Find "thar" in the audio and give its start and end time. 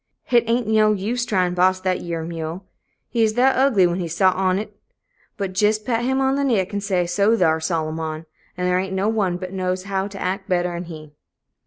7.37-7.59, 8.67-8.79